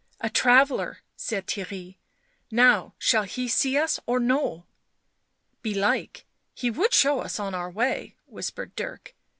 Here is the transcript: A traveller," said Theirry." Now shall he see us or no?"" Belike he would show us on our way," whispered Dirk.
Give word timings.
A 0.19 0.31
traveller," 0.31 1.01
said 1.15 1.45
Theirry." 1.45 1.97
Now 2.51 2.95
shall 2.97 3.21
he 3.21 3.47
see 3.47 3.77
us 3.77 3.99
or 4.07 4.19
no?"" 4.19 4.65
Belike 5.61 6.25
he 6.55 6.71
would 6.71 6.91
show 6.95 7.19
us 7.19 7.39
on 7.39 7.53
our 7.53 7.69
way," 7.69 8.15
whispered 8.25 8.75
Dirk. 8.75 9.13